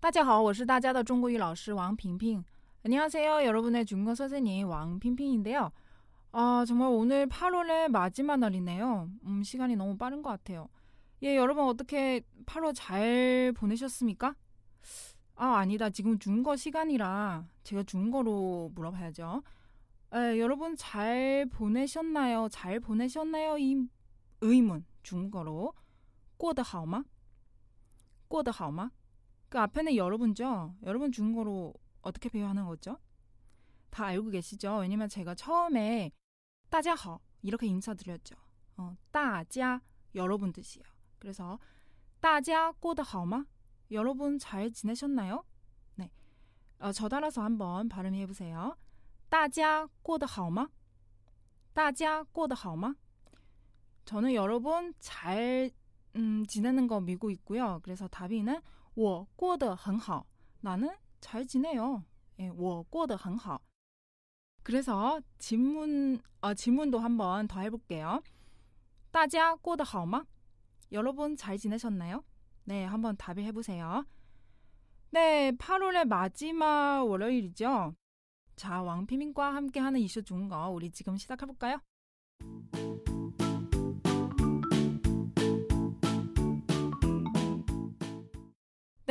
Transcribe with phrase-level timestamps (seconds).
[0.00, 2.44] 따지하 我是大家的中国语老师 왕핑핑
[2.84, 5.72] 안녕하세요 여러분의 중국어 선생님 왕핑핑인데요.
[6.30, 9.10] 아 정말 오늘 8월의 마지막 날이네요.
[9.24, 10.68] 음, 시간이 너무 빠른 것 같아요.
[11.22, 14.36] 예, 여러분 어떻게 8월 잘 보내셨습니까?
[15.34, 15.90] 아, 아니다.
[15.90, 19.42] 지금 중거 시간이라 제가 중거로 물어봐야죠.
[20.14, 22.48] 에, 여러분 잘 보내셨나요?
[22.50, 23.58] 잘 보내셨나요?
[23.58, 23.88] 이
[24.40, 25.72] 의문 중거로
[26.38, 27.04] 过得好吗?
[28.28, 28.92] 过得好吗?
[29.51, 30.73] 그 앞에는 여러분죠.
[30.83, 32.97] 여러분 중국어로 어떻게 표현하는 거죠?
[33.89, 34.77] 다 알고 계시죠?
[34.77, 36.13] 왜냐면 제가 처음에
[36.69, 38.37] 따자허 이렇게 인사드렸죠.
[38.77, 39.81] 어, 따자
[40.15, 40.85] 여러분 뜻이에요.
[41.19, 41.59] 그래서
[42.21, 43.43] 따자 꼬다허마
[43.91, 45.43] 여러분 잘 지내셨나요?
[45.95, 46.09] 네.
[46.79, 48.77] 어, 저 따라서 한번 발음해 보세요.
[49.27, 50.69] 따자 꼬다허마
[51.73, 52.95] 따자 꼬다허마
[54.05, 55.71] 저는 여러분 잘
[56.15, 57.81] 음, 지내는 거 믿고 있고요.
[57.83, 58.61] 그래서 다비는
[58.94, 60.26] 我过得很好.
[60.60, 62.04] 나는 잘 지내요.
[62.38, 63.60] 예, 我过得很好.
[64.62, 68.22] 그래서 질문 어, 질문도 한번 더 해볼게요.
[69.10, 70.26] 大家过得好吗?
[70.92, 72.24] 여러분 잘 지내셨나요?
[72.64, 74.04] 네, 한번 답을 해보세요.
[75.10, 77.94] 네, 8월의 마지막 월요일이죠.
[78.56, 81.80] 자, 왕피민과 함께하는 이슈 좋은 거 우리 지금 시작해볼까요?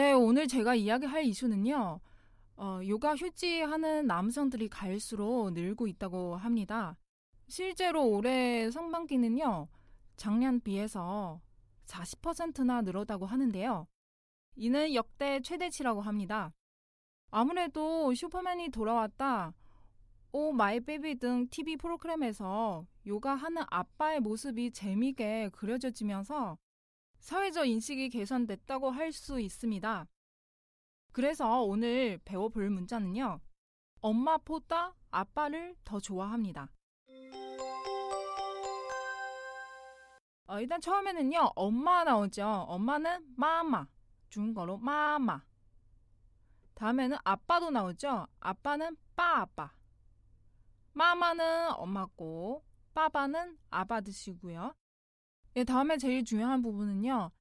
[0.00, 2.00] 네, 오늘 제가 이야기할 이슈는요.
[2.56, 6.96] 어, 요가 휴지하는 남성들이 갈수록 늘고 있다고 합니다.
[7.48, 9.68] 실제로 올해 상반기는요.
[10.16, 11.42] 작년 비해서
[11.84, 13.86] 40%나 늘었다고 하는데요.
[14.56, 16.50] 이는 역대 최대치라고 합니다.
[17.30, 19.52] 아무래도 슈퍼맨이 돌아왔다,
[20.32, 26.56] 오 마이 베이비 등 TV 프로그램에서 육아하는 아빠의 모습이 재미있게 그려져지면서
[27.20, 30.06] 사회적 인식이 개선됐다고 할 수 있습니다.
[31.12, 33.40] 그래서 오늘 배워볼 문장은요.
[34.00, 36.70] 엄마보다 아빠를 더 좋아합니다.
[40.46, 41.52] 어, 일단 처음에는요.
[41.54, 42.44] 엄마 나오죠.
[42.46, 43.86] 엄마는 마마.
[44.30, 45.42] 중국어로 마마.
[46.74, 48.26] 다음에는 아빠도 나오죠.
[48.40, 49.72] 아빠는 빠아빠.
[50.92, 52.64] 마마는 엄마고
[52.94, 54.74] 빠바는 아바 드시고요.
[55.55, 57.31] 예, 다음에 제일 중요한 부분은요.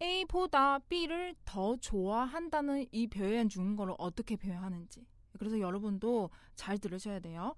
[0.00, 5.06] A보다 B를 더 좋아한다는 이 표현 중국어로 어떻게 표현하는지.
[5.38, 7.54] 그래서 여러분도 잘 들으셔야 돼요.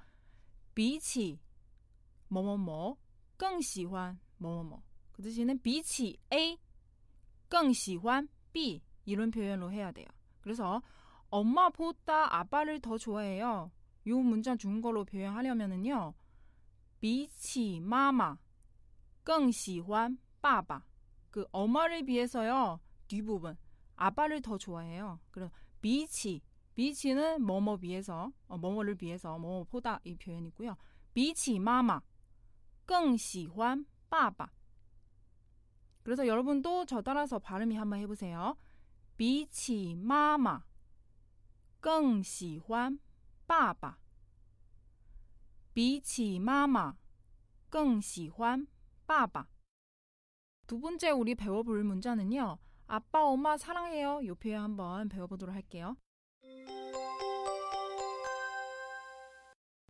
[0.75, 1.39] 比起
[2.29, 2.99] 뭐뭐뭐
[3.37, 4.83] 更喜欢 뭐뭐뭐
[5.13, 6.59] 그 대신에 比起 A
[7.49, 10.07] 更喜欢 B 이런 표현으로 해야 돼요.
[10.41, 10.83] 그래서
[11.31, 13.71] 엄마보다 아빠를 더 좋아해요.
[14.05, 16.15] 이 문장 중국어로 표현하려면은요.
[17.01, 18.39] 比起 마마
[19.25, 20.85] 更喜欢 빠바
[21.31, 22.81] 그 엄마를 비해서요.
[23.09, 23.57] 뒷부분
[23.97, 25.21] 아빠를 더 좋아해요.
[25.31, 25.51] 그래서
[25.81, 26.43] 比起
[26.77, 30.77] 비치는 뭐뭐 비해서 어, 뭐뭐를 비해서 뭐뭐보다 이 표현이고요.
[31.15, 32.03] 比起 마마
[32.85, 34.51] 更喜欢 빠바
[36.03, 38.57] 그래서 여러분도 저 따라서 발음이 한번 해보세요.
[39.17, 40.63] 比起 마마
[41.81, 43.01] 更喜欢
[43.47, 43.99] 빠바
[45.73, 46.95] 比起 마마
[47.71, 48.67] 更喜欢
[49.12, 49.46] 빠바
[50.68, 52.58] 두 번째 우리 배워볼 문자는요.
[52.88, 54.22] 아빠, 엄마 사랑해요.
[54.26, 55.98] 요 표현 한번 배워보도록 할게요.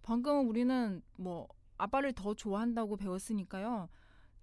[0.02, 3.90] 방금 우리는 뭐 아빠를 더 좋아한다고 배웠으니까요.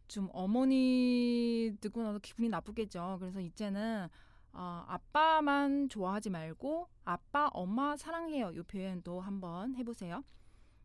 [0.06, 3.16] 좀 어머니 듣고 나서 기분이 나쁘겠죠.
[3.18, 4.06] 그래서 이제는
[4.52, 8.54] 어, 아빠만 좋아하지 말고 아빠, 엄마 사랑해요.
[8.54, 10.22] 요 표현도 한번 해보세요.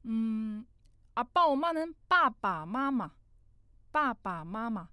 [0.06, 0.66] 음,
[1.14, 3.12] 아빠, 엄마는 빠빠, 마마,
[3.94, 4.90] 빠빠 마마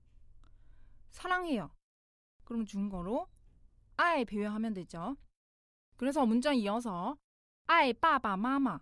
[1.09, 1.71] 사랑해요.
[2.45, 3.27] 그럼 중거로
[3.97, 5.17] 아이 배회하면 되죠.
[5.97, 7.17] 그래서 문장 이어서
[7.67, 8.79] 아이 빠빠 마마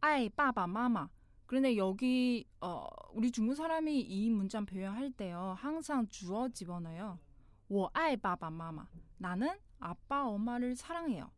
[0.00, 1.08] 아이 빠빠 마마
[1.46, 7.20] 그런데 여기 어, 우리 중국 사람이 이 문장 표현할 때요 항상 주어 집어넣어요.
[7.68, 11.30] 我爱 빠빠 마마 나는 아빠 엄마를 사랑해요.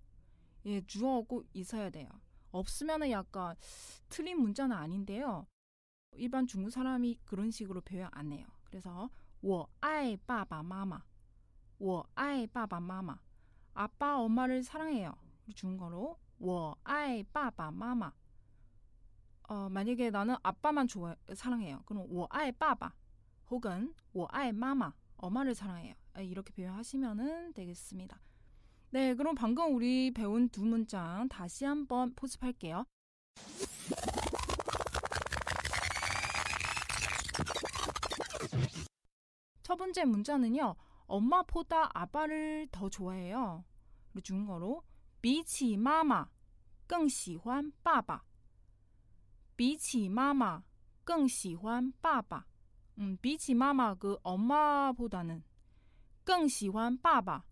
[0.64, 2.08] 예 주어 꼭 있어야 돼요.
[2.50, 3.54] 없으면 약간
[4.08, 5.46] 틀린 문자는 아닌데요.
[6.15, 8.45] 일반 중국 사람이 그런 식으로 표현 안 해요.
[8.63, 9.09] 그래서
[9.41, 11.01] 我爱爸爸妈妈.
[11.79, 13.19] 我爱爸爸妈妈.
[13.73, 15.13] 아빠 엄마를 사랑해요.
[15.55, 18.13] 중국어로 我爱爸爸妈妈.
[19.49, 21.81] 어, 만약에 나는 아빠만 좋아 사랑해요.
[21.85, 22.93] 그럼 我爱爸爸
[23.49, 25.95] 혹은 我爱妈妈 엄마를 사랑해요.
[26.13, 28.19] 아, 이렇게 표현하시면 되겠습니다.
[28.91, 32.85] 네, 그럼 방금 우리 배운 두 문장 다시 한번 포습할게요.
[39.85, 40.75] 번째 문자는요.
[41.07, 43.63] 엄마보다 아빠를 더 좋아해요.
[44.11, 44.83] 그리고 중국어로
[45.21, 46.29] 比起妈妈
[46.87, 48.23] 更喜欢爸爸.
[49.55, 50.63] 比起妈妈
[51.03, 52.45] 更喜欢爸爸.
[52.97, 55.43] 음, 比起妈妈그 엄마보다는
[56.23, 57.43] 更喜欢爸爸.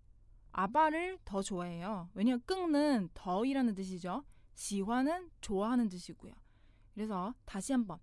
[0.51, 2.09] 아빠를 더 좋아해요.
[2.13, 4.25] 왜냐면 끙는 더이라는 뜻이죠.
[4.55, 6.33] 시환은 좋아하는 뜻이고요.
[6.93, 7.99] 그래서 다시 한번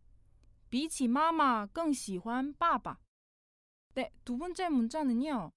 [0.70, 2.98] 比起妈妈更喜欢爸爸.
[3.94, 5.52] 네, 두 번째 문자는요.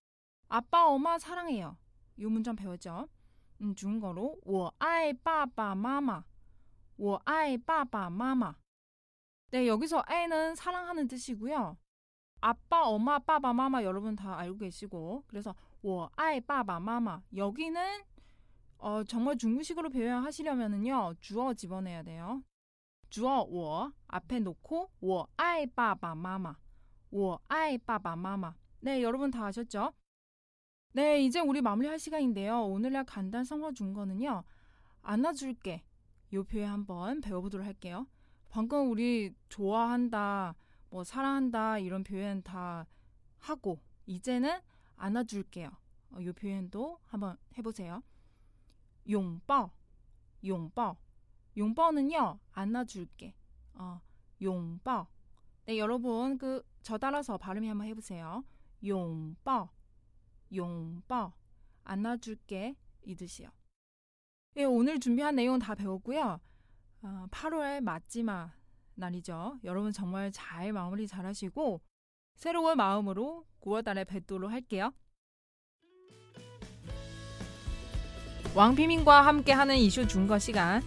[0.47, 1.77] 아빠, 엄마 사랑해요.
[2.17, 3.07] 이 문자 배웠죠?
[3.61, 6.23] 음, 중국어로 我爱爸爸妈妈.
[6.97, 8.55] 我爱爸爸妈妈.
[9.51, 11.77] 네, 여기서 애는 사랑하는 뜻이고요.
[12.41, 18.03] 아빠, 엄마, 빠바, 마마 여러분 다 알고 계시고 그래서 我爱爸爸妈妈 여기는
[18.77, 21.15] 어, 정말 중국식으로 표현하시려면은요.
[21.19, 22.43] 주어 집어내야 돼요.
[23.09, 26.55] 주어 我 앞에 놓고 我爱爸爸妈妈
[27.16, 28.56] 我爱 빠바 마마.
[28.80, 29.92] 네, 여러분 다 아셨죠?
[30.94, 32.64] 네, 이제 우리 마무리할 시간인데요.
[32.64, 34.42] 오늘날 간단 성어 중거는요.
[35.00, 35.84] 안아줄게.
[36.32, 38.08] 요 표현 한번 배워보도록 할게요.
[38.48, 40.56] 방금 우리 좋아한다,
[40.90, 42.84] 뭐 사랑한다 이런 표현 다
[43.38, 44.60] 하고 이제는
[44.96, 45.70] 안아줄게요.
[46.14, 48.02] 어, 요 표현도 한번 해보세요.
[49.08, 49.70] 용뻐,
[50.44, 50.96] 용뻐,
[51.56, 53.36] 용뻐는요 안아줄게.
[53.74, 54.00] 어,
[54.42, 55.06] 용뻐,
[55.66, 58.44] 네, 여러분 그 저 따라서 발음이 한번 해보세요.
[58.86, 59.70] 용뻐,
[60.54, 61.32] 용뻐.
[61.82, 63.48] 안아줄게 이 뜻이요.
[64.56, 66.38] 예, 오늘 준비한 내용 다 배웠고요.
[67.02, 68.52] 어, 8월 마지막
[68.94, 69.58] 날이죠.
[69.64, 71.80] 여러분 정말 잘 마무리 잘하시고
[72.36, 74.92] 새로운 마음으로 9월달에 뵙도록 할게요.
[78.54, 80.82] 왕비민과 함께하는 이슈 중거 시간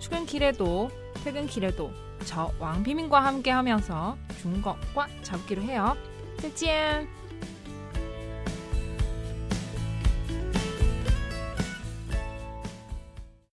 [0.00, 0.88] 출근길에도
[1.24, 5.96] 퇴근길에도 저 왕비민과 함께 하면서 중국과 잡기로 해요.
[6.40, 7.17] 再见。